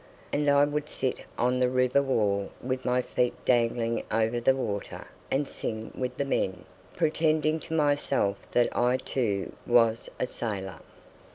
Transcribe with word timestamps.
And 0.33 0.49
I 0.49 0.65
would 0.65 0.89
sit 0.89 1.25
on 1.37 1.59
the 1.59 1.69
river 1.69 2.01
wall 2.01 2.49
with 2.59 2.85
my 2.85 3.03
feet 3.03 3.35
dangling 3.45 4.03
over 4.11 4.39
the 4.39 4.55
water 4.55 5.05
and 5.29 5.47
sing 5.47 5.91
with 5.95 6.17
the 6.17 6.25
men, 6.25 6.65
pretending 6.95 7.59
to 7.59 7.75
myself 7.75 8.37
that 8.49 8.75
I 8.75 8.97
too 8.97 9.53
was 9.67 10.09
a 10.19 10.25
sailor. 10.25 10.79